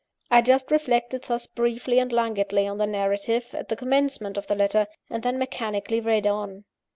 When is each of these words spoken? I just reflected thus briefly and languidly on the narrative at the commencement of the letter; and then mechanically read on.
I 0.31 0.41
just 0.41 0.71
reflected 0.71 1.21
thus 1.25 1.45
briefly 1.45 1.99
and 1.99 2.11
languidly 2.11 2.65
on 2.67 2.79
the 2.79 2.87
narrative 2.87 3.53
at 3.53 3.67
the 3.69 3.75
commencement 3.75 4.35
of 4.35 4.47
the 4.47 4.55
letter; 4.55 4.87
and 5.11 5.21
then 5.21 5.37
mechanically 5.37 5.99
read 5.99 6.25
on. 6.25 6.65